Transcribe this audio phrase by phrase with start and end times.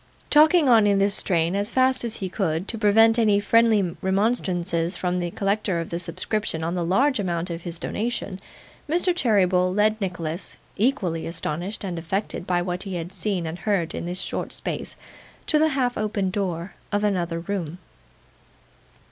[0.31, 4.97] Talking on in this strain, as fast as he could, to prevent any friendly remonstrances
[4.97, 8.41] from the collector of the subscription on the large amount of his donation,
[8.89, 9.15] Mr.
[9.15, 14.07] Cheeryble led Nicholas, equally astonished and affected by what he had seen and heard in
[14.07, 14.95] this short space,
[15.45, 17.77] to the half opened door of another room.